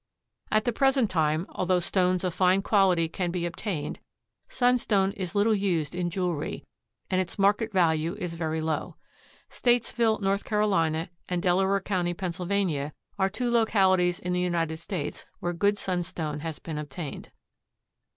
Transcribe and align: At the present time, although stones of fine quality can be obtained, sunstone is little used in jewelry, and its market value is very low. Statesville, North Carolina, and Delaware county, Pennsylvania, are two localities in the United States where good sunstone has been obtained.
At 0.51 0.65
the 0.65 0.73
present 0.73 1.11
time, 1.11 1.45
although 1.49 1.77
stones 1.77 2.23
of 2.23 2.33
fine 2.33 2.63
quality 2.63 3.07
can 3.07 3.29
be 3.29 3.45
obtained, 3.45 3.99
sunstone 4.49 5.11
is 5.11 5.35
little 5.35 5.53
used 5.53 5.93
in 5.93 6.09
jewelry, 6.09 6.65
and 7.11 7.21
its 7.21 7.37
market 7.37 7.71
value 7.71 8.15
is 8.15 8.33
very 8.33 8.61
low. 8.61 8.95
Statesville, 9.51 10.19
North 10.19 10.43
Carolina, 10.43 11.11
and 11.29 11.39
Delaware 11.39 11.81
county, 11.81 12.15
Pennsylvania, 12.15 12.93
are 13.19 13.29
two 13.29 13.51
localities 13.51 14.17
in 14.17 14.33
the 14.33 14.39
United 14.41 14.77
States 14.77 15.27
where 15.37 15.53
good 15.53 15.77
sunstone 15.77 16.39
has 16.39 16.57
been 16.57 16.79
obtained. 16.79 17.29